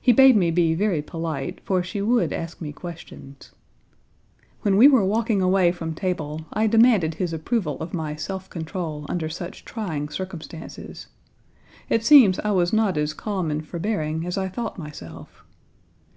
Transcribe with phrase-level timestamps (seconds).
[0.00, 3.52] He bade me be very polite, for she would ask me questions.
[4.62, 8.16] When we were walking away Page 78 from table, I demanded his approval of my
[8.16, 11.06] self control under such trying circumstances.
[11.88, 15.44] It seems I was not as calm and forbearing as I thought myself.